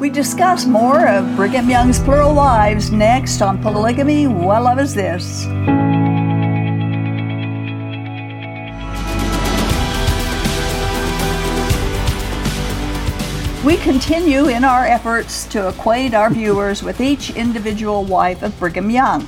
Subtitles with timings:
[0.00, 5.44] We discuss more of Brigham Young's plural wives next on Polygamy What Love Is This?
[13.64, 18.90] We continue in our efforts to acquaint our viewers with each individual wife of Brigham
[18.90, 19.26] Young.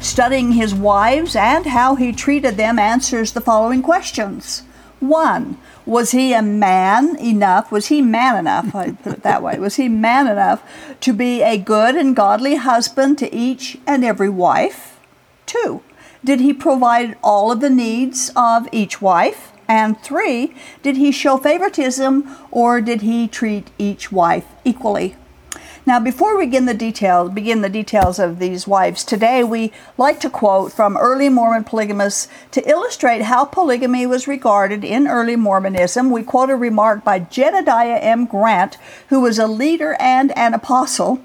[0.00, 4.64] Studying his wives and how he treated them answers the following questions.
[5.00, 7.70] One, was he a man enough?
[7.70, 8.74] Was he man enough?
[8.74, 9.58] I put it that way.
[9.58, 10.62] Was he man enough
[11.00, 14.98] to be a good and godly husband to each and every wife?
[15.46, 15.82] Two,
[16.24, 19.52] did he provide all of the needs of each wife?
[19.68, 25.16] And three, did he show favoritism or did he treat each wife equally?
[25.86, 30.18] Now, before we begin the details, begin the details of these wives today, we like
[30.20, 36.10] to quote from early Mormon polygamists to illustrate how polygamy was regarded in early Mormonism.
[36.10, 38.24] We quote a remark by Jedediah M.
[38.24, 41.20] Grant, who was a leader and an apostle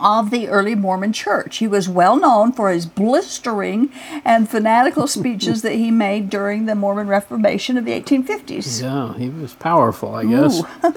[0.00, 1.58] of the early Mormon church.
[1.58, 3.90] He was well known for his blistering
[4.24, 8.82] and fanatical speeches that he made during the Mormon Reformation of the 1850s.
[8.82, 10.62] Yeah, he was powerful, I guess.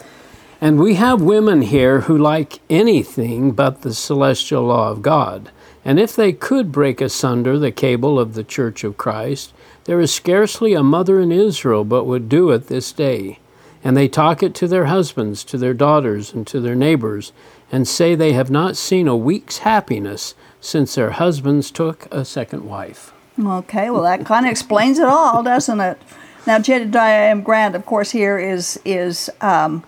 [0.60, 5.52] and we have women here who like anything but the celestial law of God.
[5.86, 9.54] And if they could break asunder the cable of the Church of Christ,
[9.86, 13.40] there is scarcely a mother in Israel but would do it this day.
[13.84, 17.32] And they talk it to their husbands, to their daughters, and to their neighbors,
[17.72, 22.66] and say they have not seen a week's happiness since their husbands took a second
[22.66, 23.14] wife.
[23.40, 26.02] Okay, well, that kind of explains it all, doesn't it?
[26.48, 27.44] Now, Jedediah M.
[27.44, 29.84] Grant, of course, here is is um,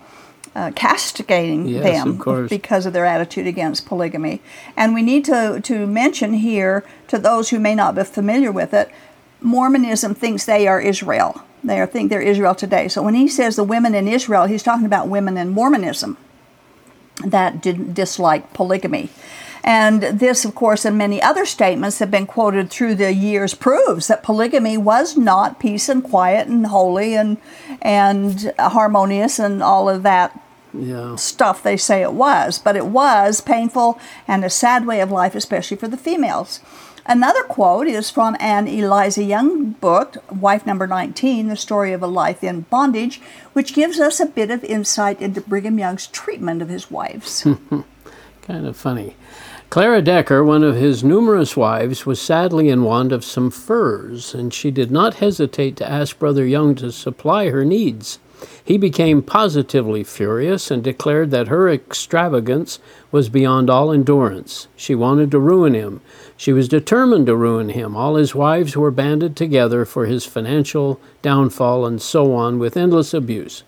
[0.56, 4.42] uh, castigating Yes, them of because of their attitude against polygamy.
[4.76, 8.74] And we need to, to mention here, to those who may not be familiar with
[8.74, 8.90] it,
[9.42, 11.44] Mormonism thinks they are Israel.
[11.64, 12.88] They are, think they're Israel today.
[12.88, 16.18] So when he says the women in Israel, he's talking about women in Mormonism
[17.26, 19.10] that didn't dislike polygamy.
[19.64, 24.08] And this, of course, and many other statements have been quoted through the years proves
[24.08, 27.38] that polygamy was not peace and quiet and holy and
[27.82, 30.40] and harmonious and all of that
[30.74, 31.16] Yeah.
[31.16, 35.36] stuff they say it was, but it was painful and a sad way of life,
[35.36, 36.60] especially for the females.
[37.06, 42.08] Another quote is from Ann Eliza Young book, Wife Number 19, The Story of a
[42.08, 43.20] Life in Bondage,
[43.54, 47.48] which gives us a bit of insight into Brigham Young's treatment of his wives.
[48.44, 49.16] Kind of funny.
[49.72, 54.54] Clara Decker, one of his numerous wives, was sadly in want of some furs, and
[54.54, 58.20] she did not hesitate to ask Brother Young to supply her needs.
[58.64, 62.80] He became positively furious and declared that her extravagance
[63.12, 64.68] was beyond all endurance.
[64.76, 66.02] She wanted to ruin him.
[66.38, 67.96] She was determined to ruin him.
[67.96, 73.14] All his wives were banded together for his financial downfall and so on with endless
[73.14, 73.64] abuse.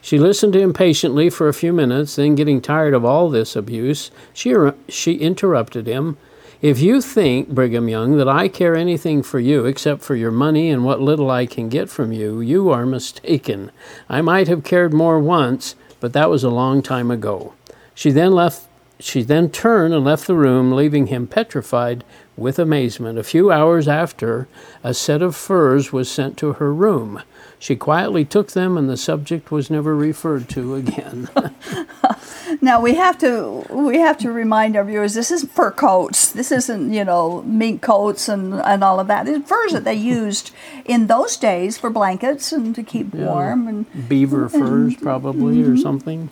[0.00, 3.56] She listened to him patiently for a few minutes, then, getting tired of all this
[3.56, 4.54] abuse, she,
[4.86, 6.18] she interrupted him.
[6.64, 10.70] If you think, Brigham Young, that I care anything for you except for your money
[10.70, 13.70] and what little I can get from you, you are mistaken.
[14.08, 17.52] I might have cared more once, but that was a long time ago.
[17.94, 18.66] She then left.
[18.98, 22.02] She then turned and left the room, leaving him petrified
[22.34, 23.18] with amazement.
[23.18, 24.48] A few hours after,
[24.82, 27.20] a set of furs was sent to her room.
[27.58, 31.28] She quietly took them, and the subject was never referred to again.
[32.60, 36.32] now we have to we have to remind our viewers this is fur coats.
[36.32, 39.28] This isn't you know mink coats and, and all of that.
[39.28, 40.50] It's furs that they used
[40.84, 45.76] in those days for blankets and to keep warm and Beaver furs, probably, or mm-hmm.
[45.78, 46.30] something.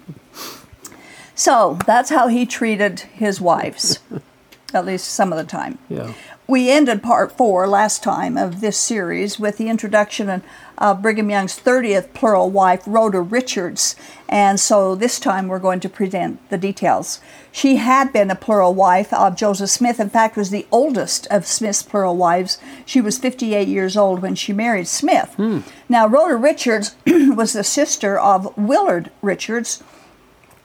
[1.35, 3.99] So that's how he treated his wives,
[4.75, 5.79] at least some of the time.
[5.89, 6.13] Yeah.
[6.49, 10.43] We ended part four last time of this series with the introduction
[10.77, 13.95] of Brigham Young's 30th plural wife, Rhoda Richards,
[14.29, 17.21] and so this time we're going to present the details.
[17.53, 21.47] She had been a plural wife of Joseph Smith, in fact, was the oldest of
[21.47, 22.59] Smith's plural wives.
[22.85, 25.33] She was 58 years old when she married Smith.
[25.37, 25.61] Hmm.
[25.89, 29.81] Now, Rhoda Richards was the sister of Willard Richards,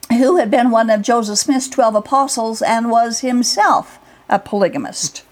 [0.10, 5.24] who had been one of Joseph Smith's 12 apostles and was himself a polygamist.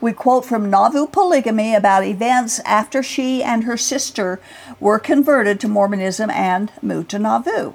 [0.00, 4.40] We quote from Nauvoo Polygamy about events after she and her sister
[4.78, 7.74] were converted to Mormonism and moved to Nauvoo.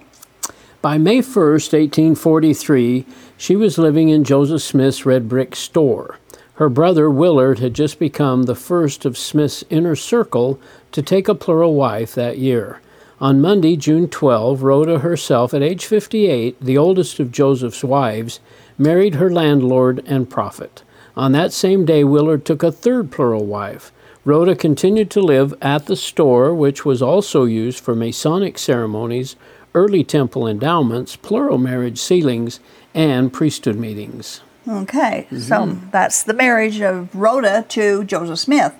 [0.82, 3.06] By May 1st, 1843,
[3.38, 6.18] she was living in Joseph Smith's red brick store.
[6.56, 10.60] Her brother Willard had just become the first of Smith's inner circle
[10.94, 12.82] to take a plural wife that year.
[13.20, 18.40] On Monday, June 12, Rhoda herself, at age 58, the oldest of Joseph's wives,
[18.78, 20.84] married her landlord and prophet.
[21.18, 23.92] On that same day, Willard took a third plural wife.
[24.26, 29.36] Rhoda continued to live at the store, which was also used for Masonic ceremonies,
[29.74, 32.60] early temple endowments, plural marriage sealings,
[32.94, 34.42] and priesthood meetings.
[34.68, 35.90] Okay, so mm-hmm.
[35.92, 38.74] that's the marriage of Rhoda to Joseph Smith.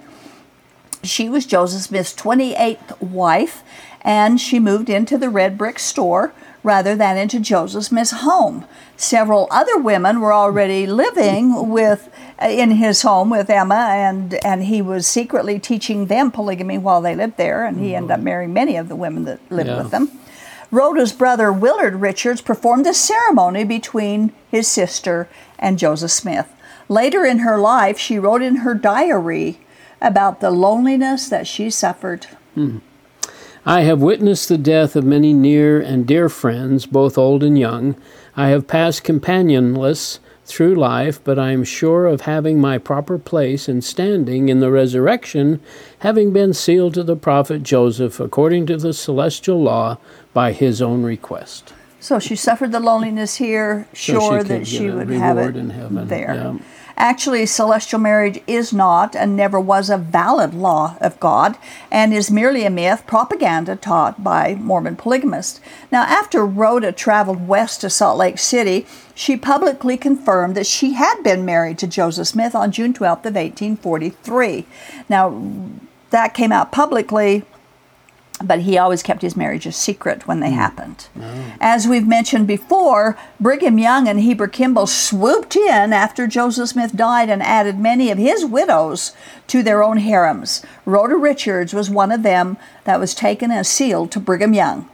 [1.04, 3.62] She was Joseph Smith's 28th wife,
[4.02, 6.34] and she moved into the red brick store
[6.64, 8.66] rather than into Joseph Smith's home.
[8.98, 12.10] Several other women were already living with
[12.42, 17.02] Uh, in his home with Emma, and and he was secretly teaching them polygamy while
[17.02, 18.26] they lived there, and he ended up mm-hmm.
[18.26, 19.78] marrying many of the women that lived Yeah.
[19.78, 20.12] with them.
[20.70, 26.52] Rhoda's brother Willard Richards performed a ceremony between his sister and Joseph Smith.
[26.90, 29.60] Later in her life, she wrote in her diary
[30.02, 32.28] about the loneliness that she suffered.
[32.56, 32.80] Hmm.
[33.66, 37.96] I have witnessed the death of many near and dear friends, both old and young.
[38.36, 43.68] I have passed companionless through life, but I am sure of having my proper place
[43.68, 45.60] and standing in the resurrection,
[46.00, 49.98] having been sealed to the prophet Joseph according to the celestial law
[50.34, 51.74] by his own request.
[52.00, 56.08] So she suffered the loneliness here, sure could that she would have it in heaven,
[56.08, 56.36] there.
[56.36, 56.58] yeah.
[56.98, 61.58] Actually, celestial marriage is not and never was a valid law of God
[61.92, 65.60] and is merely a myth, propaganda taught by Mormon polygamists.
[65.92, 71.22] Now, after Rhoda traveled west to Salt Lake City, she publicly confirmed that she had
[71.22, 74.66] been married to Joseph Smith on June 12th of 1843.
[75.10, 75.52] Now,
[76.12, 77.44] that came out publicly
[78.44, 80.56] but he always kept his marriages secret when they hmm.
[80.56, 81.08] happened.
[81.20, 81.54] Oh.
[81.60, 87.30] As we've mentioned before, Brigham Young and Heber Kimball swooped in after Joseph Smith died
[87.30, 89.14] and added many of his widows
[89.48, 90.66] to their own harems.
[90.86, 94.90] Rhoda Richards was one of them that was taken and sealed to Brigham Young.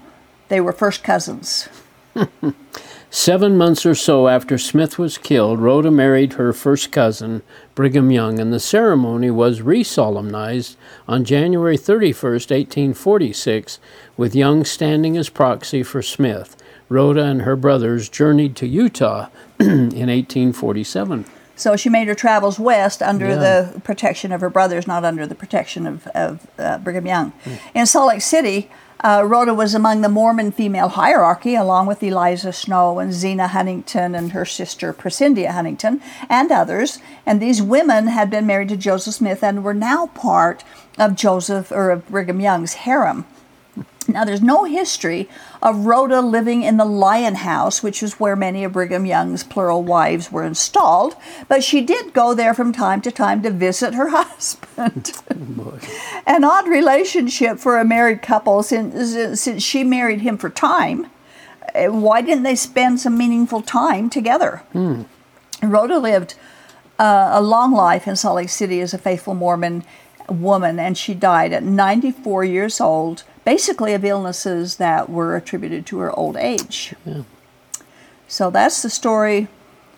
[0.50, 1.70] They were first cousins.
[3.13, 7.42] Seven months or so after Smith was killed, Rhoda married her first cousin,
[7.75, 10.78] Brigham Young, and the ceremony was re solemnized
[11.10, 13.80] on January 31st, 1846,
[14.16, 16.56] with Young standing as proxy for Smith.
[16.88, 19.28] Rhoda and her brothers journeyed to Utah
[19.60, 21.25] in 1847.
[21.57, 23.36] So she made her travels west under Yeah.
[23.36, 27.34] the protection of her brothers, not under the protection of, of uh, Brigham Young.
[27.75, 28.72] In Salt Lake City,
[29.03, 34.15] uh, Rhoda was among the Mormon female hierarchy, along with Eliza Snow and Zina Huntington
[34.15, 37.00] and her sister Presendia Huntington and others.
[37.25, 40.63] And these women had been married to Joseph Smith and were now part
[40.98, 43.25] of Joseph or of Brigham Young's harem.
[44.07, 45.29] Now, there's no history
[45.62, 49.83] of Rhoda living in the Lion House, which is where many of Brigham Young's plural
[49.83, 51.15] wives were installed,
[51.47, 55.13] but she did go there from time to time to visit her husband.
[56.25, 61.07] An odd relationship for a married couple since, since she married him for time.
[61.73, 64.63] Uh, Why didn't they spend some meaningful time together?
[65.63, 66.33] Rhoda lived
[67.00, 69.83] uh, a long life in Salt Lake City as a faithful Mormon
[70.27, 76.00] woman, and she died at 94 years old, basically of illnesses that were attributed to
[76.00, 76.94] her old age.
[77.06, 77.24] Yeah.
[78.28, 79.48] So that's the story.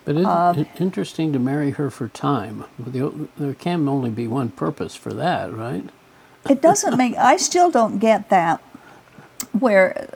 [0.04, 2.64] But it's Um, interesting to marry her for time.
[2.78, 5.88] The- There can only be one purpose for that, right?
[6.48, 7.16] It doesn't make.
[7.16, 8.60] I still don't get that
[9.58, 10.08] where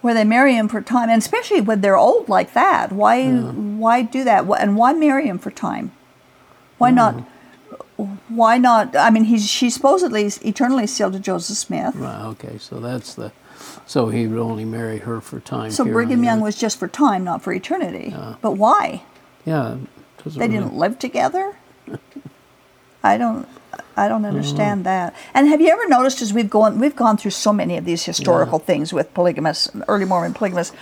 [0.00, 2.90] where they marry him for time, and especially when they're old like that.
[2.90, 4.46] Why why do that?
[4.58, 5.92] And why marry him for time?
[6.78, 7.14] Why not?
[8.34, 8.96] Why not?
[8.96, 11.94] I mean, he's she's supposedly eternally sealed to Joseph Smith.
[11.94, 13.32] Right, okay, so that's the.
[13.86, 15.70] So he would only marry her for time.
[15.70, 18.14] So Brigham Young was just for time, not for eternity.
[18.40, 19.02] But why?
[19.44, 19.76] Yeah.
[20.24, 21.56] They really- didn't live together.
[23.04, 23.48] I don't.
[23.96, 24.36] I don't uh-huh.
[24.36, 25.14] understand that.
[25.34, 28.04] And have you ever noticed as we've gone we've gone through so many of these
[28.04, 30.74] historical things with polygamists, early Mormon polygamists.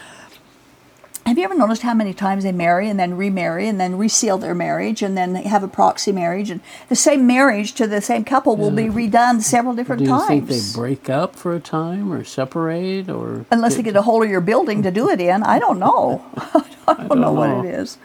[1.30, 4.37] Have you ever noticed how many times they marry and then remarry and then reseal
[4.37, 8.25] their marriage and then have a proxy marriage and the same marriage to the same
[8.25, 10.26] couple will be redone several different Do you times.
[10.26, 13.46] think they break up for a time or separate or?
[13.52, 16.25] Unless they get a hold of your building to do it in, I don't know.
[16.88, 17.62] I don't, know, what know.
[17.62, 17.96] it is.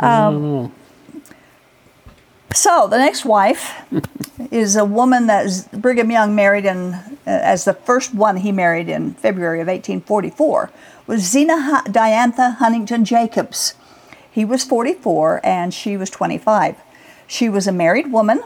[0.00, 0.72] I don't um, know.
[2.52, 3.72] So the next wife
[4.50, 8.88] is a woman that Brigham Young married in, uh, as the first one he married
[8.88, 10.70] in February of 1844,
[11.06, 13.74] was Zina Diantha Huntington Jacobs.
[14.30, 16.76] He was 44 and she was 25.
[17.26, 18.42] She was a married woman.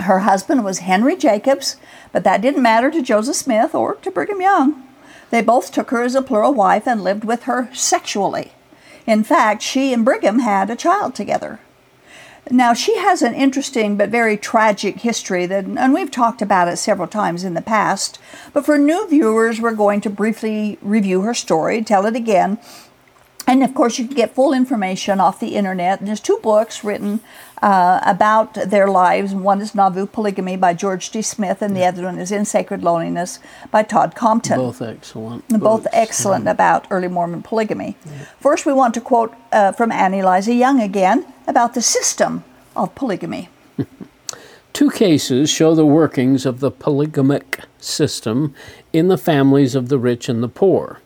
[0.00, 1.76] Her husband was Henry Jacobs,
[2.12, 4.82] but that didn't matter to Joseph Smith or to Brigham Young.
[5.30, 8.52] They both took her as a plural wife and lived with her sexually.
[9.06, 11.60] In fact, she and Brigham had a child together.
[12.50, 16.76] Now, she has an interesting but very tragic history, that, and we've talked about it
[16.76, 18.20] several times in the past.
[18.52, 22.58] But for new viewers, we're going to briefly review her story, tell it again.
[23.48, 26.00] And of course, you can get full information off the internet.
[26.00, 27.20] And there's two books written
[27.62, 29.34] uh, about their lives.
[29.34, 31.22] One is Nauvoo Polygamy by George D.
[31.22, 33.38] Smith, and the other one is In Sacred Loneliness
[33.70, 34.58] by Todd Compton.
[34.58, 35.48] Both excellent.
[35.48, 35.86] Both books.
[35.92, 37.96] excellent about early Mormon polygamy.
[38.40, 42.94] First, we want to quote uh, from Annie Eliza Young again about the system of
[42.94, 43.48] polygamy.
[44.72, 48.54] Two cases show the workings of the polygamic system
[48.92, 51.00] in the families of the rich and the poor.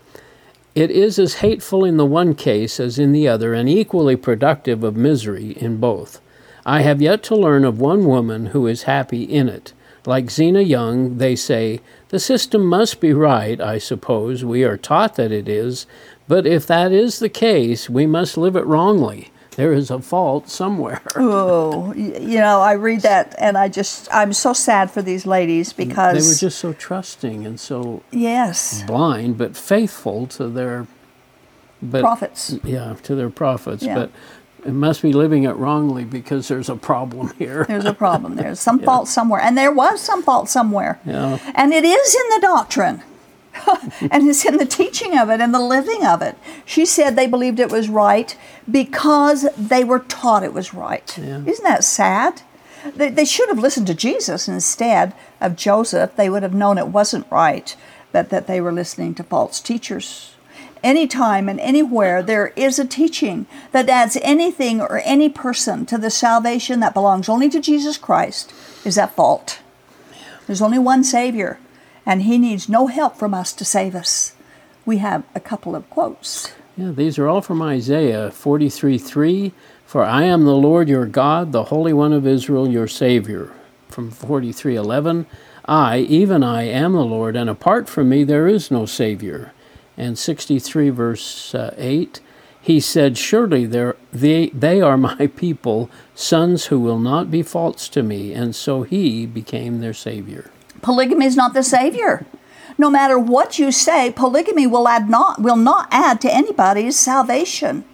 [0.74, 4.82] It is as hateful in the one case as in the other, and equally productive
[4.84, 6.20] of misery in both.
[6.64, 9.72] I have yet to learn of one woman who is happy in it.
[10.06, 14.44] Like Zina Young, they say, the system must be right, I suppose.
[14.44, 15.86] We are taught that it is.
[16.26, 19.30] But if that is the case, we must live it wrongly.
[19.60, 21.02] There is a fault somewhere.
[21.16, 25.74] Oh, you know, I read that and I just, I'm so sad for these ladies
[25.74, 26.14] because.
[26.14, 30.86] They were just so trusting and so yes, blind, but faithful to their
[31.82, 32.58] but prophets.
[32.64, 33.82] yeah, to their prophets.
[33.82, 33.94] Yeah.
[33.94, 34.10] But
[34.64, 37.64] it must be living it wrongly because there's a problem here.
[37.68, 38.36] There's a problem.
[38.36, 39.40] There's some fault somewhere.
[39.42, 41.00] And there was some fault somewhere.
[41.04, 41.38] Yeah.
[41.54, 43.02] And it is in the doctrine.
[44.10, 46.36] and it's in the teaching of it and the living of it.
[46.64, 48.36] She said they believed it was right
[48.70, 51.16] because they were taught it was right.
[51.18, 51.42] Yeah.
[51.44, 52.42] Isn't that sad?
[52.94, 56.16] They, they should have listened to Jesus instead of Joseph.
[56.16, 57.74] They would have known it wasn't right,
[58.12, 60.32] but that they were listening to false teachers.
[60.82, 66.10] Anytime and anywhere there is a teaching that adds anything or any person to the
[66.10, 68.52] salvation that belongs only to Jesus Christ
[68.84, 69.60] is at fault.
[70.46, 71.58] There's only one Savior,
[72.10, 74.32] and He needs no help from us to save us.
[74.84, 76.52] We have a couple of quotes.
[76.76, 79.52] Yeah, these are all from Isaiah 43 3.
[79.86, 83.52] For I am the Lord your God, the Holy One of Israel, your Savior.
[83.88, 85.26] From 43 11.
[85.66, 89.52] I, even I, am the Lord, and apart from me there is no Savior.
[89.96, 92.20] And 63 verse uh, 8.
[92.60, 98.02] He said, Surely they, they are my people, sons who will not be false to
[98.02, 98.32] me.
[98.32, 100.50] And so he became their Savior.
[100.82, 102.26] Polygamy is not the Savior.
[102.78, 107.84] No matter what you say, polygamy will add not will not add to anybody's salvation.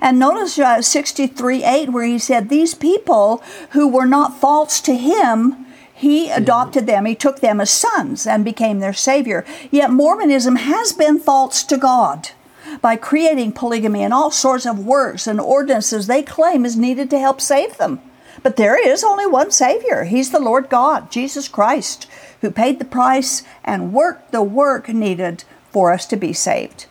[0.00, 4.94] And notice uh, 63 8, where he said, These people who were not false to
[4.94, 9.44] him, he adopted them, he took them as sons and became their savior.
[9.70, 12.30] Yet Mormonism has been false to God
[12.82, 17.18] by creating polygamy and all sorts of works and ordinances they claim is needed to
[17.18, 18.00] help save them.
[18.42, 20.04] But there is only one Savior.
[20.04, 22.06] He's the Lord God, Jesus Christ,
[22.40, 26.86] who paid the price and worked the work needed for us to be saved.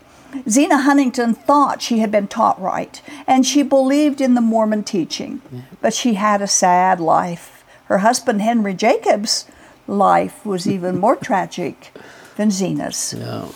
[0.50, 5.42] Zina Huntington thought she had been taught right, and she believed in the Mormon teaching,
[5.82, 7.64] but she had a sad life.
[7.86, 9.46] Her husband, Henry Jacobs'
[9.88, 11.96] life was even more tragic
[12.36, 13.16] than Zina's.
[13.18, 13.48] Yeah.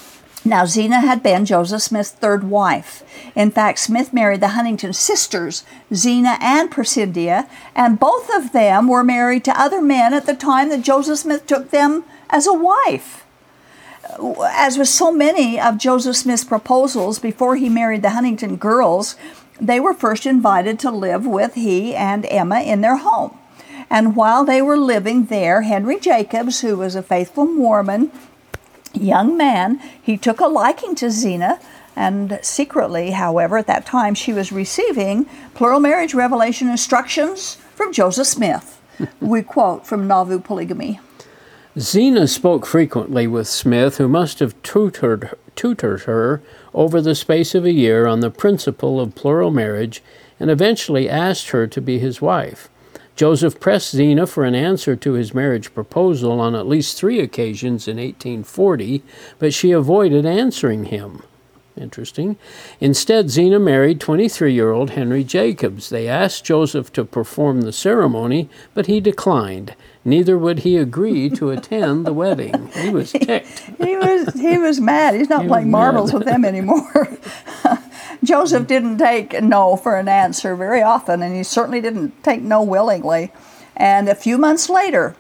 [0.46, 3.04] Now, Zina had been Joseph Smith's third wife.
[3.36, 9.04] In fact, Smith married the Huntington sisters, Zina and Presendia, and both of them were
[9.04, 13.26] married to other men at the time that Joseph Smith took them as a wife.
[14.52, 19.16] As with so many of Joseph Smith's proposals before he married the Huntington girls,
[19.60, 23.38] they were first invited to live with he and Emma in their home.
[23.90, 28.12] And while they were living there, Henry Jacobs, who was a faithful Mormon,
[28.94, 31.60] young man, he took a liking to Zina,
[31.96, 38.28] and secretly, however, at that time she was receiving plural marriage revelation instructions from Joseph
[38.28, 38.82] Smith.
[39.20, 41.00] we quote from Nauvoo Polygamy.
[41.78, 46.42] Zina spoke frequently with Smith, who must have tutored, tutored her
[46.74, 50.02] over the space of a year on the principle of plural marriage
[50.40, 52.70] and eventually asked her to be his wife.
[53.20, 57.86] Joseph pressed Zina for an answer to his marriage proposal on at least three occasions
[57.86, 59.04] in 1840,
[59.40, 61.22] but she avoided answering him.
[61.80, 62.38] Interesting.
[62.82, 65.90] Instead, Zina married 23 year old Henry Jacobs.
[65.90, 69.76] They asked Joseph to perform the ceremony, but he declined.
[70.04, 72.70] Neither would he agree to attend the wedding.
[72.74, 73.60] He was ticked.
[73.80, 75.16] He was he was mad.
[75.16, 76.20] He's not He playing marbles mad.
[76.20, 77.18] with them anymore.
[78.24, 82.62] Joseph didn't take no for an answer very often, and he certainly didn't take no
[82.62, 83.32] willingly.
[83.78, 85.16] And a few months later,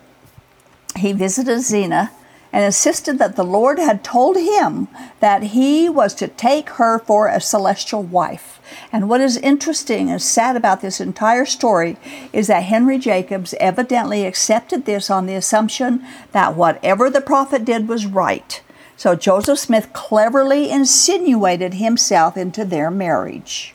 [0.97, 2.11] he visited Zina
[2.51, 4.87] and insisted that the Lord had told him
[5.19, 8.59] that he was to take her for a celestial wife.
[8.91, 11.97] And what is interesting and sad about this entire story
[12.33, 17.87] is that Henry Jacobs evidently accepted this on the assumption that whatever the prophet did
[17.87, 18.61] was right.
[18.97, 23.73] So Joseph Smith cleverly insinuated himself into their marriage.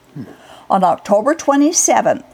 [0.69, 2.25] On October 27th,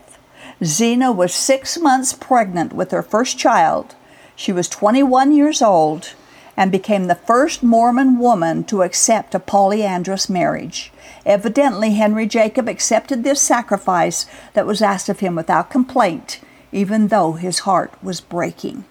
[0.65, 3.95] Zina was six months pregnant with her first child.
[4.37, 6.15] She was 21 years old,
[6.57, 10.93] and became the first Mormon woman to accept a polyandrous marriage.
[11.25, 16.41] Evidently, Henry Jacob accepted this sacrifice that was asked of him without complaint,
[16.73, 18.85] even though his heart was breaking.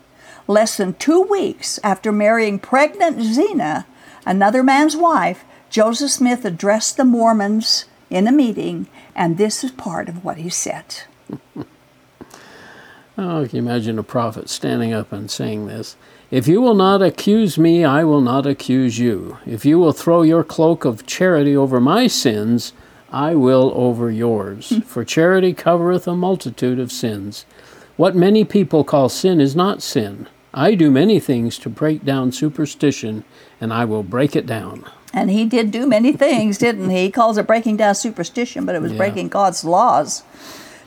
[0.47, 3.85] Less than two weeks after marrying pregnant Zina,
[4.25, 10.09] another man's wife, Joseph Smith addressed the Mormons in a meeting, and this is part
[10.09, 11.03] of what he said.
[11.55, 11.65] oh,
[13.15, 15.95] can you imagine a prophet standing up and saying this?
[16.31, 19.39] If you will not accuse me, I will not accuse you.
[19.47, 22.71] If you will throw your cloak of charity over my sins,
[23.11, 24.69] I will over yours.
[24.69, 24.79] Hmm.
[24.81, 27.45] For charity covereth a multitude of sins.
[27.97, 30.27] What many people call sin is not sin.
[30.53, 33.23] I do many things to break down superstition,
[33.59, 34.85] and I will break it down.
[35.11, 37.05] And he did do many things, didn't he?
[37.05, 38.97] He calls it breaking down superstition, but it was yeah.
[38.97, 40.23] breaking God's laws.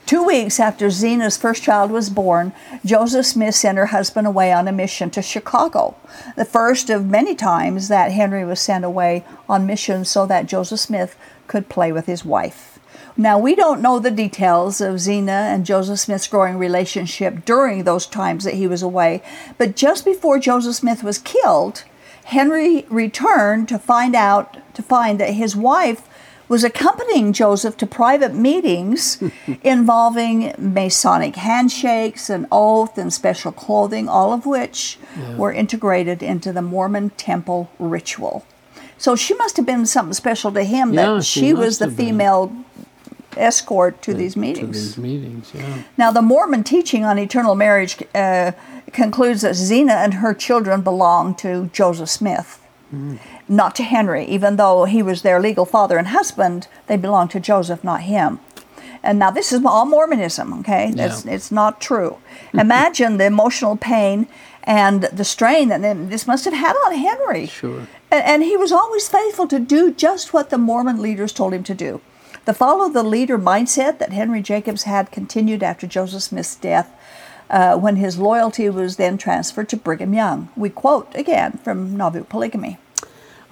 [0.06, 2.52] Two weeks after Zina's first child was born,
[2.85, 5.94] Joseph Smith sent her husband away on a mission to Chicago,
[6.37, 10.80] the first of many times that Henry was sent away on mission so that Joseph
[10.80, 11.16] Smith
[11.47, 12.78] could play with his wife.
[13.16, 18.06] Now, we don't know the details of Zina and Joseph Smith's growing relationship during those
[18.06, 19.23] times that he was away,
[19.56, 21.85] but just before Joseph Smith was killed,
[22.25, 26.09] Henry returned to find out to find that his wife
[26.52, 29.23] was accompanying Joseph to private meetings
[29.62, 35.35] involving Masonic handshakes, an oath, and special clothing, all of which yeah.
[35.37, 38.44] were integrated into the Mormon temple ritual.
[38.99, 41.90] So she must have been something special to him yeah, that she, she was the
[41.90, 42.64] female been.
[43.38, 44.76] escort to the, these meetings.
[44.76, 45.85] To these meetings, yeah.
[45.97, 48.52] Now, the Mormon teaching on eternal marriage uh,
[48.92, 52.62] concludes that Zina and her children belong to Joseph Smith.
[52.92, 53.18] Mm
[53.52, 54.25] not to Henry.
[54.25, 58.40] Even though he was their legal father and husband, they belonged to Joseph, not him.
[59.02, 60.92] And now this is all Mormonism, okay?
[60.94, 61.06] Yeah.
[61.06, 62.18] It's, it's not true.
[62.54, 64.28] Imagine the emotional pain
[64.62, 67.46] and the strain that this must have had on Henry.
[67.46, 67.88] Sure.
[68.11, 71.64] And, and he was always faithful to do just what the Mormon leaders told him
[71.64, 72.00] to do.
[72.44, 76.92] The follow the leader mindset that Henry Jacobs had continued after Joseph Smith's death
[77.50, 80.49] uh, when his loyalty was then transferred to Brigham Young.
[80.56, 82.78] We quote again from Nauvoo Polygamy.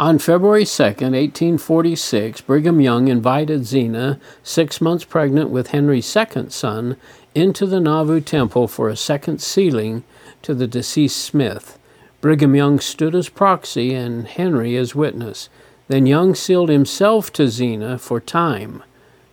[0.00, 6.97] On February 2, 1846, Brigham Young invited Zina, six months pregnant with Henry's second son,
[7.35, 10.03] into the Nauvoo Temple for a second sealing
[10.40, 11.79] to the deceased Smith.
[12.22, 15.51] Brigham Young stood as proxy and Henry as witness.
[15.88, 18.83] Then Young sealed himself to Zina for time.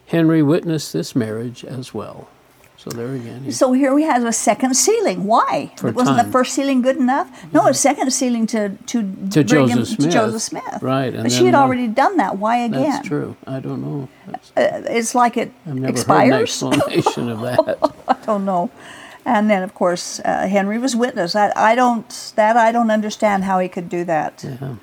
[0.08, 2.28] Henry witnessed this marriage as well.
[2.78, 3.52] So there again.
[3.52, 5.24] So here we have a second sealing.
[5.26, 5.72] Why?
[5.78, 6.26] For Wasn't time.
[6.26, 7.28] the first sealing good enough?
[7.52, 10.00] No, a second sealing to to, to Joseph Smith.
[10.00, 10.82] To Joseph Smith.
[10.82, 11.12] Right.
[11.12, 12.38] but she had already done that.
[12.38, 12.84] Why again?
[12.84, 13.36] That's true.
[13.48, 14.10] I don't know.
[14.56, 16.62] Uh, it's like it I've never expires.
[16.62, 17.94] Heard an explanation of that.
[18.08, 18.70] I don't know.
[19.26, 21.36] And then, of course, uh, Henry was witness.
[21.36, 24.46] I, I don't that I don't understand how he could do that.
[24.48, 24.76] Yeah.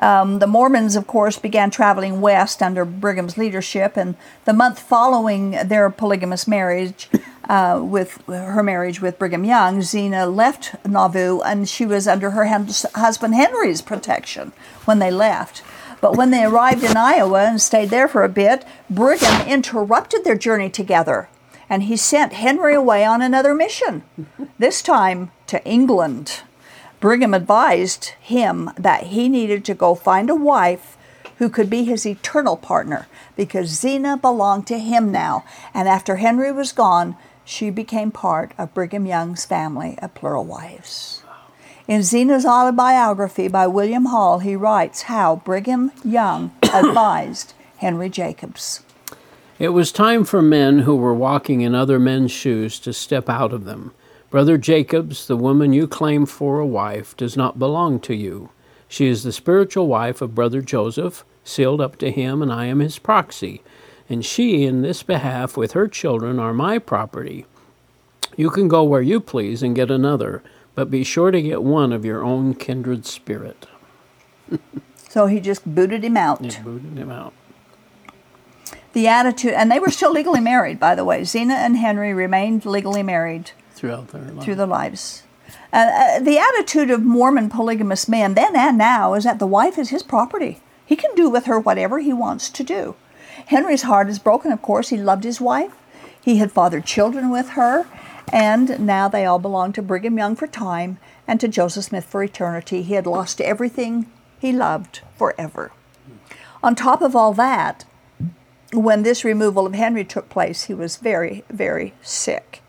[0.00, 5.50] Um, the Mormons, of course, began traveling west under Brigham's leadership, and the month following
[5.66, 7.08] their polygamous marriage,
[7.48, 12.46] uh, with her marriage with Brigham Young, Zina left Nauvoo, and she was under her
[12.94, 14.52] husband Henry's protection
[14.84, 15.62] when they left.
[16.00, 20.36] But when they arrived in Iowa and stayed there for a bit, Brigham interrupted their
[20.36, 21.28] journey together,
[21.68, 24.02] and he sent Henry away on another mission,
[24.58, 26.42] this time to England.
[27.00, 30.96] Brigham advised him that he needed to go find a wife
[31.38, 33.06] who could be his eternal partner
[33.36, 35.44] because Zina belonged to him now.
[35.72, 37.16] And after Henry was gone,
[37.48, 41.22] she became part of Brigham Young's family of plural wives.
[41.88, 48.82] In Zina's autobiography by William Hall, he writes how Brigham Young advised Henry Jacobs.
[49.58, 53.54] It was time for men who were walking in other men's shoes to step out
[53.54, 53.94] of them.
[54.28, 58.50] Brother Jacobs, the woman you claim for a wife, does not belong to you.
[58.88, 62.80] She is the spiritual wife of Brother Joseph, sealed up to him, and I am
[62.80, 63.62] his proxy.
[64.08, 67.44] And she, in this behalf, with her children, are my property.
[68.36, 70.42] You can go where you please and get another,
[70.74, 73.66] but be sure to get one of your own kindred spirit.
[75.08, 76.40] so he just booted him out.
[76.40, 77.34] He booted him out.
[78.94, 81.24] The attitude, and they were still legally married, by the way.
[81.24, 84.44] Zina and Henry remained legally married throughout their lives.
[84.44, 85.22] Through their lives.
[85.72, 89.78] Uh, uh, the attitude of Mormon polygamous men then and now is that the wife
[89.78, 90.60] is his property.
[90.84, 92.96] He can do with her whatever he wants to do.
[93.48, 94.90] Henry's heart is broken, of course.
[94.90, 95.72] He loved his wife.
[96.20, 97.86] He had fathered children with her,
[98.30, 102.22] and now they all belong to Brigham Young for time and to Joseph Smith for
[102.22, 102.82] eternity.
[102.82, 104.04] He had lost everything
[104.38, 105.72] he loved forever.
[106.62, 107.86] On top of all that,
[108.74, 112.60] when this removal of Henry took place, he was very, very sick.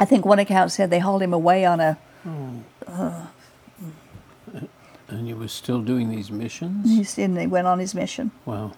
[0.00, 1.96] I think one account said they hauled him away on a
[2.88, 3.26] uh,
[5.08, 6.90] And he was still doing these missions?
[6.90, 8.32] He's, and he went on his mission.
[8.44, 8.72] Wow.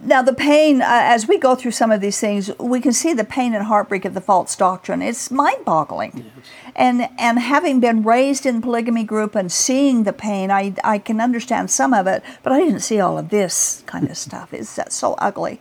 [0.00, 3.14] Now, the pain, uh, as we go through some of these things, we can see
[3.14, 5.02] the pain and heartbreak of the false doctrine.
[5.02, 6.12] It's mind boggling.
[6.14, 6.46] Yes.
[6.76, 11.20] And, and having been raised in polygamy group and seeing the pain, I, I can
[11.20, 14.54] understand some of it, but I didn't see all of this kind of stuff.
[14.54, 15.60] It's so ugly.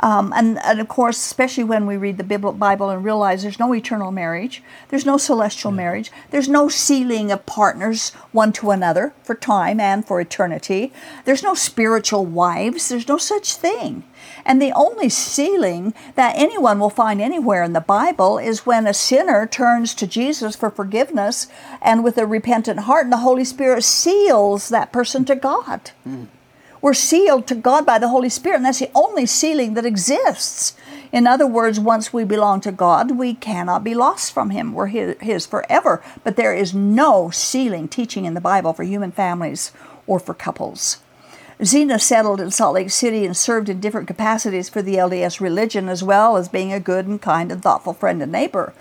[0.00, 3.74] Um, and, and of course, especially when we read the Bible and realize there's no
[3.74, 5.76] eternal marriage, there's no celestial yeah.
[5.76, 10.92] marriage, there's no sealing of partners one to another for time and for eternity,
[11.24, 14.04] there's no spiritual wives, there's no such thing.
[14.44, 18.94] And the only sealing that anyone will find anywhere in the Bible is when a
[18.94, 21.46] sinner turns to Jesus for forgiveness
[21.80, 25.90] and with a repentant heart, and the Holy Spirit seals that person to God.
[26.06, 26.28] Mm.
[26.84, 30.76] We're sealed to God by the Holy Spirit, and that's the only sealing that exists.
[31.12, 34.74] In other words, once we belong to God, we cannot be lost from Him.
[34.74, 36.04] We're His forever.
[36.24, 39.72] But there is no sealing teaching in the Bible for human families
[40.06, 40.98] or for couples.
[41.64, 45.88] Zina settled in Salt Lake City and served in different capacities for the LDS religion,
[45.88, 48.74] as well as being a good and kind and thoughtful friend and neighbor.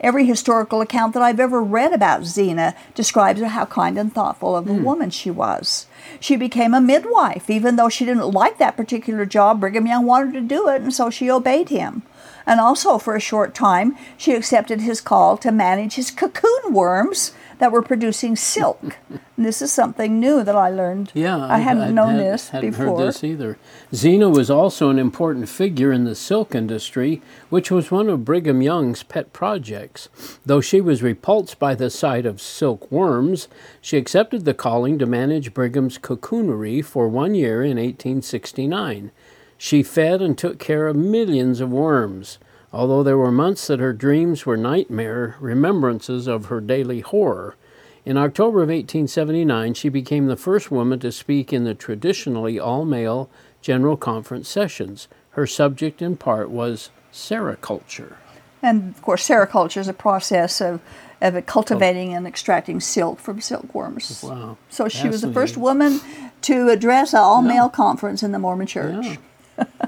[0.00, 4.56] Every historical account that I've ever read about Zina describes her how kind and thoughtful
[4.56, 4.82] of a mm.
[4.82, 5.86] woman she was.
[6.20, 9.60] She became a midwife, even though she didn't like that particular job.
[9.60, 12.02] Brigham Young wanted to do it, and so she obeyed him.
[12.46, 17.32] And also, for a short time, she accepted his call to manage his cocoon worms
[17.58, 18.96] that were producing silk.
[19.38, 21.10] this is something new that I learned.
[21.14, 22.98] Yeah, I, hadn't I, known had, this hadn't before.
[22.98, 23.58] heard this either.
[23.94, 28.62] Zina was also an important figure in the silk industry, which was one of Brigham
[28.62, 30.08] Young's pet projects.
[30.46, 33.48] Though she was repulsed by the sight of silk worms,
[33.80, 39.10] she accepted the calling to manage Brigham's cocoonery for one year in 1869.
[39.56, 42.38] She fed and took care of millions of worms
[42.72, 47.56] although there were months that her dreams were nightmare remembrances of her daily horror.
[48.04, 52.84] In October of 1879, she became the first woman to speak in the traditionally all
[52.84, 53.28] male
[53.60, 55.08] General Conference sessions.
[55.30, 58.16] Her subject, in part, was sericulture.
[58.62, 60.80] And of course, sericulture is a process of,
[61.20, 64.22] of cultivating and extracting silk from silkworms.
[64.22, 64.56] Wow.
[64.68, 66.00] So she was the first woman
[66.42, 67.68] to address an all male yeah.
[67.68, 69.18] conference in the Mormon church.
[69.58, 69.64] Yeah.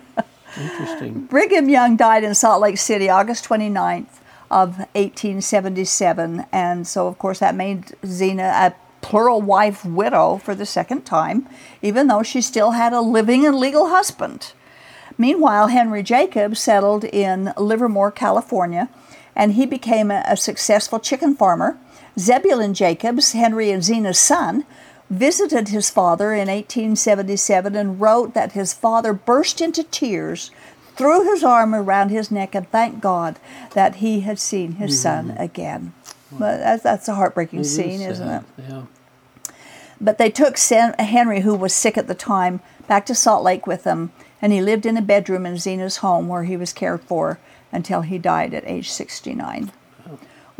[0.58, 1.26] Interesting.
[1.26, 4.18] Brigham Young died in Salt Lake City August 29th
[4.50, 10.66] of 1877, and so of course that made Zina a plural wife widow for the
[10.66, 11.48] second time,
[11.82, 14.52] even though she still had a living and legal husband.
[15.16, 18.88] Meanwhile, Henry Jacobs settled in Livermore, California,
[19.36, 21.78] and he became a, a successful chicken farmer.
[22.18, 24.64] Zebulon Jacobs, Henry and Zina's son,
[25.10, 30.50] visited his father in 1877 and wrote that his father burst into tears,
[30.96, 33.38] threw his arm around his neck, and thanked God
[33.74, 35.30] that he had seen his mm-hmm.
[35.30, 35.92] son again.
[36.32, 38.42] But that's, that's a heartbreaking it scene, is isn't it?
[38.56, 38.82] Yeah.
[40.00, 43.82] But they took Henry, who was sick at the time, back to Salt Lake with
[43.82, 47.38] them, and he lived in a bedroom in Zina's home where he was cared for
[47.72, 49.72] until he died at age 69.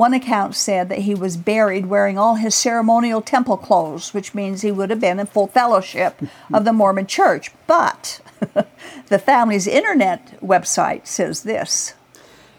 [0.01, 4.63] One account said that he was buried wearing all his ceremonial temple clothes, which means
[4.63, 7.51] he would have been in full fellowship of the Mormon church.
[7.67, 8.23] But
[9.09, 11.93] the family's internet website says this.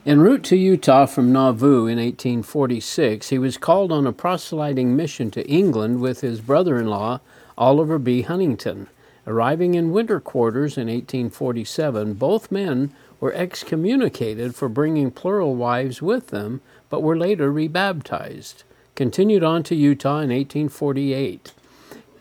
[0.05, 5.31] En route to Utah from Nauvoo in 1846, he was called on a proselyting mission
[5.31, 7.21] to England with his brother in law,
[7.57, 8.21] Oliver B.
[8.21, 8.85] Huntington.
[9.25, 16.27] Arriving in winter quarters in 1847, both men were excommunicated for bringing plural wives with
[16.27, 18.63] them but were later rebaptized.
[18.93, 21.53] Continued on to Utah in 1848.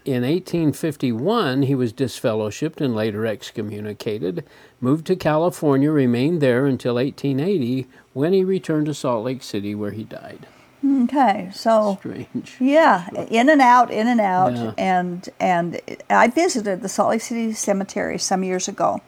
[0.06, 4.46] In 1851, he was disfellowshipped and later excommunicated.
[4.80, 9.90] Moved to California, remained there until 1880 when he returned to Salt Lake City where
[9.90, 10.46] he died.
[10.83, 12.56] Okay, so strange.
[12.59, 14.72] Yeah, in and out, in and out, yeah.
[14.78, 15.78] and and
[16.09, 19.02] I visited the Salt Lake City Cemetery some years ago,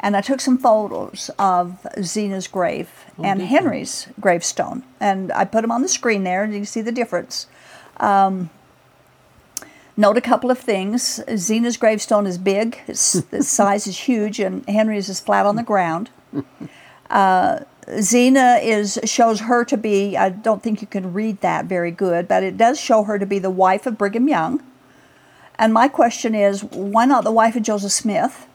[0.00, 5.62] and I took some photos of Zina's grave oh, and Henry's gravestone, and I put
[5.62, 7.46] them on the screen there, and you can see the difference.
[7.98, 8.50] Um,
[9.96, 11.20] note a couple of things.
[11.36, 15.62] Zina's gravestone is big; its, its size is huge, and Henry's is flat on the
[15.62, 16.10] ground.
[17.10, 17.60] Uh,
[18.00, 20.16] Zina is shows her to be.
[20.16, 23.24] I don't think you can read that very good, but it does show her to
[23.24, 24.62] be the wife of Brigham Young.
[25.58, 28.46] And my question is, why not the wife of Joseph Smith?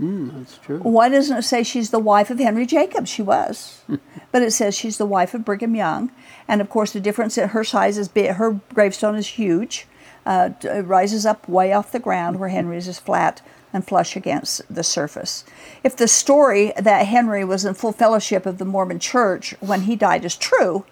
[0.00, 0.78] Mm, that's true.
[0.78, 3.08] Why doesn't it say she's the wife of Henry Jacobs?
[3.08, 3.82] She was.
[4.32, 6.10] but it says she's the wife of Brigham Young.
[6.46, 8.32] And of course, the difference in her size is big.
[8.32, 9.86] Her gravestone is huge.
[10.26, 13.40] Uh, it rises up way off the ground where Henry's is flat
[13.72, 15.44] and flush against the surface.
[15.84, 19.96] If the story that Henry was in full fellowship of the Mormon church when he
[19.96, 20.84] died is true,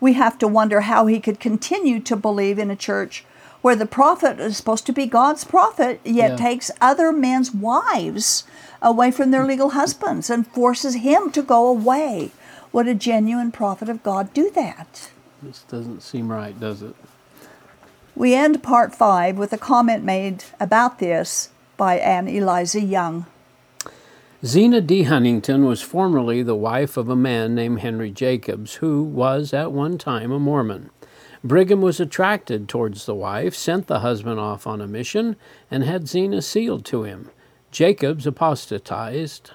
[0.00, 3.24] we have to wonder how he could continue to believe in a church
[3.62, 6.36] where the prophet is supposed to be God's prophet, yet Yeah.
[6.36, 8.44] takes other men's wives
[8.82, 12.32] away from their legal husbands and forces him to go away.
[12.72, 15.10] Would a genuine prophet of God do that?
[15.42, 16.94] This doesn't seem right, does it?
[18.14, 23.26] We end part five with a comment made about this by Ann Eliza Young.
[24.44, 25.04] Zina D.
[25.04, 29.98] Huntington was formerly the wife of a man named Henry Jacobs, who was at one
[29.98, 30.90] time a Mormon.
[31.44, 35.36] Brigham was attracted towards the wife, sent the husband off on a mission,
[35.70, 37.30] and had Zina sealed to him.
[37.72, 39.50] Jacobs apostatized,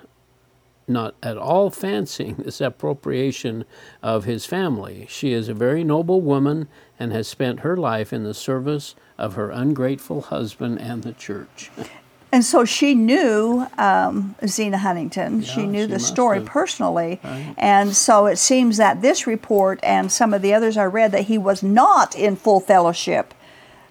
[0.87, 3.63] not at all fancying this appropriation
[4.03, 5.05] of his family.
[5.09, 6.67] She is a very noble woman
[6.99, 11.71] and has spent her life in the service of her ungrateful husband and the church.
[12.31, 15.41] And so she knew um, Zina Huntington.
[15.43, 16.47] she knew she the story have.
[16.47, 17.19] personally.
[17.23, 17.55] Right.
[17.57, 21.25] And so it seems that this report and some of the others I read that
[21.25, 23.33] he was not in full fellowship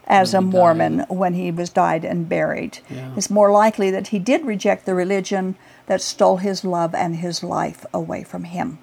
[0.07, 1.09] as a When Mormon died.
[1.09, 2.79] when he was died and buried.
[2.91, 3.13] Yeah.
[3.17, 7.43] It's more likely that he did reject the religion that stole his love and his
[7.43, 8.79] life away from him.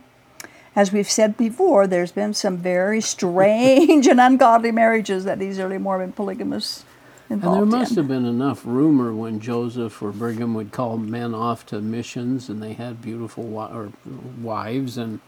[0.75, 5.77] As we've said before, there's been some very strange and ungodly marriages that these early
[5.77, 6.83] Mormon polygamists
[7.29, 7.97] And there must in.
[7.97, 12.62] have been enough rumor when Joseph or Brigham would call men off to missions, and
[12.62, 13.91] they had beautiful wi- or
[14.41, 15.19] wives, and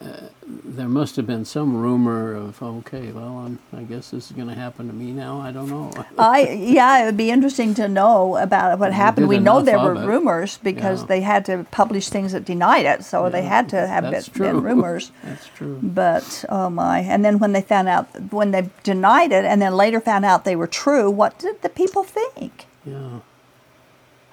[0.00, 4.36] uh, there must have been some rumor of, okay, well, I'm, I guess this is
[4.36, 5.40] going to happen to me now.
[5.40, 5.90] I don't know.
[6.18, 9.28] I yeah, it would be interesting to know about what happened.
[9.28, 10.06] We know there were it.
[10.06, 11.06] rumors because Yeah.
[11.06, 14.22] they had to publish things that denied it, so they had to have been, been
[14.22, 14.60] true.
[14.68, 15.12] rumors.
[15.24, 15.78] That's true.
[15.82, 17.00] But oh my!
[17.00, 20.44] And then when they found out, when they denied it, and then later found out
[20.44, 22.66] they were true, what did the people think?
[22.84, 23.20] Yeah.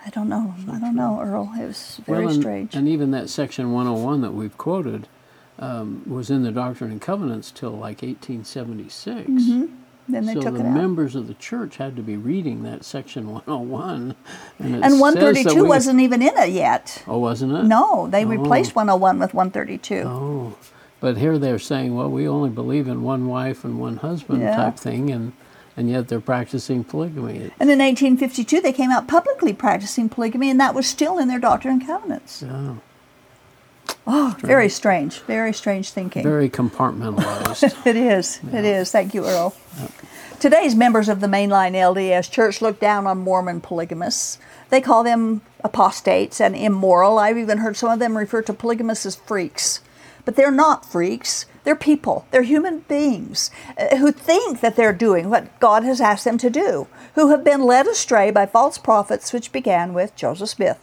[0.05, 0.55] I don't know.
[0.71, 1.51] I don't know, Earl.
[1.59, 2.75] It was very well, and, strange.
[2.75, 5.07] And even that section 101 that we've quoted
[5.59, 9.27] um, was in the Doctrine and Covenants till like 1876.
[10.07, 10.73] then they so took the it out.
[10.73, 14.15] members of the church had to be reading that section 101.
[14.59, 17.03] And, and 132 we- wasn't even in it yet.
[17.07, 17.63] Oh, wasn't it?
[17.63, 18.27] No, they Oh.
[18.29, 20.03] replaced 101 with 132.
[20.05, 20.55] Oh,
[21.01, 24.55] but here they're saying, well, we only believe in one wife and one husband Yeah.
[24.55, 25.33] type thing, and
[25.77, 27.51] and yet they're practicing polygamy.
[27.57, 31.39] And in 1852, they came out publicly practicing polygamy, and that was still in their
[31.39, 32.41] Doctrine and Covenants.
[32.41, 32.73] Yeah,
[34.07, 35.19] Oh, very strange.
[35.21, 36.23] Very strange thinking.
[36.23, 37.63] very compartmentalized.
[37.85, 38.39] it is.
[38.51, 38.91] It is.
[38.91, 39.55] Thank you, Earl.
[40.39, 44.39] Today's members of the mainline LDS Church look down on Mormon polygamists.
[44.69, 47.19] They call them apostates and immoral.
[47.19, 49.81] I've even heard some of them refer to polygamists as freaks.
[50.25, 51.45] But they're not freaks.
[51.63, 52.25] They're people.
[52.31, 56.49] They're human beings uh, who think that they're doing what God has asked them to
[56.49, 60.79] do, who have been led astray by false prophets, which began with Joseph Smith.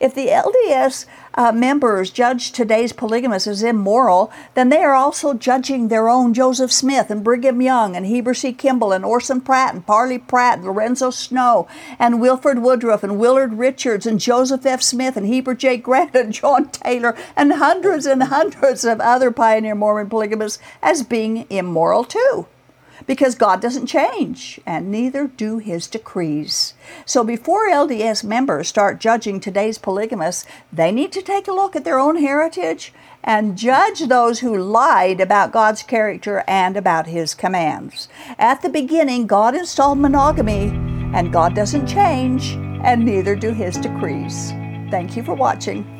[0.00, 5.88] If the LDS uh, members judge today's polygamists as immoral, then they are also judging
[5.88, 8.52] their own Joseph Smith and Brigham Young and Heber C.
[8.52, 13.54] Kimball and Orson Pratt and Parley Pratt and Lorenzo Snow and Wilford Woodruff and Willard
[13.54, 14.82] Richards and Joseph F.
[14.82, 15.76] Smith and Heber J.
[15.76, 21.46] Grant and John Taylor and hundreds and hundreds of other pioneer Mormon polygamists as being
[21.50, 22.46] immoral too
[23.06, 26.74] because God doesn't change, and neither do his decrees.
[27.04, 31.84] So before LDS members start judging today's polygamists, they need to take a look at
[31.84, 38.08] their own heritage and judge those who lied about God's character and about his commands.
[38.38, 40.68] At the beginning, God installed monogamy,
[41.14, 44.52] and God doesn't change, and neither do his decrees.
[44.90, 45.99] Thank you for watching.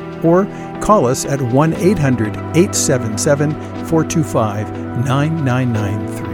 [0.23, 0.45] or
[0.81, 3.51] call us at 1 800 877
[3.85, 4.71] 425
[5.05, 6.30] 9993.